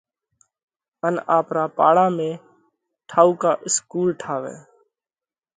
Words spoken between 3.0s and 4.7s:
ٺائُوڪا اِسڪُول ٺاوئہ۔